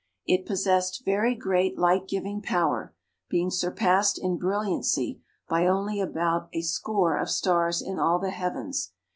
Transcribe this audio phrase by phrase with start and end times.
[0.25, 2.95] It possessed very great light giving power,
[3.29, 8.93] being surpassed in brilliancy by only about a score of stars in all the heavens.